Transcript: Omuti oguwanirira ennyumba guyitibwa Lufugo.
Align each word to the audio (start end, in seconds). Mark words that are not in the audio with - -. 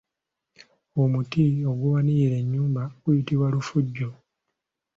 Omuti 1.01 1.41
oguwanirira 1.71 2.35
ennyumba 2.41 2.83
guyitibwa 3.01 3.47
Lufugo. 3.55 4.09